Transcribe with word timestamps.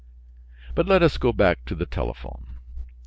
But 0.73 0.87
let 0.87 1.03
us 1.03 1.19
go 1.19 1.31
back 1.31 1.63
to 1.65 1.75
the 1.75 1.85
telephone. 1.85 2.57